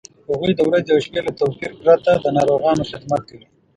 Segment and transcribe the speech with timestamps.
[0.29, 3.45] هغوی د ورځې او شپې له توپیره پرته د ناروغانو خدمت کوي.